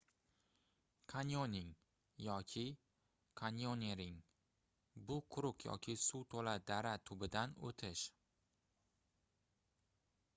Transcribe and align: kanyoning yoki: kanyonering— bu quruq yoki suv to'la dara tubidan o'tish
kanyoning 1.11 1.71
yoki: 2.27 2.65
kanyonering— 3.39 4.17
bu 5.05 5.17
quruq 5.35 5.67
yoki 5.69 5.95
suv 6.05 6.25
to'la 6.31 6.55
dara 6.71 6.95
tubidan 7.11 7.55
o'tish 7.69 8.03